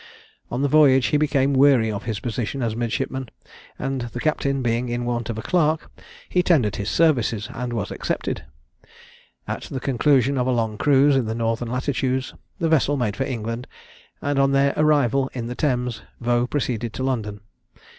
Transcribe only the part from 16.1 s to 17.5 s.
Vaux proceeded to London.